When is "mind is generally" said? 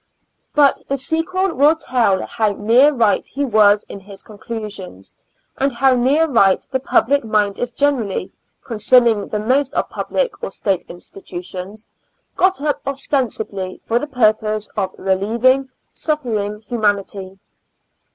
7.23-8.31